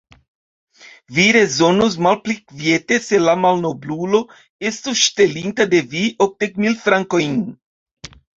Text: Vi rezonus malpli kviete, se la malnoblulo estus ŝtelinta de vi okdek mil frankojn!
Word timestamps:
Vi 1.17 1.25
rezonus 1.35 1.97
malpli 2.05 2.35
kviete, 2.51 2.97
se 3.09 3.19
la 3.25 3.35
malnoblulo 3.43 4.23
estus 4.71 5.05
ŝtelinta 5.11 5.69
de 5.75 5.83
vi 5.93 6.03
okdek 6.29 6.59
mil 6.65 6.81
frankojn! 6.89 7.39